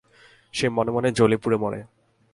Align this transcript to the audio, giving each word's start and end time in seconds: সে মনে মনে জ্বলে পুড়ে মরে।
সে 0.53 0.65
মনে 0.69 0.91
মনে 0.91 1.09
জ্বলে 1.11 1.37
পুড়ে 1.37 1.57
মরে। 1.57 1.81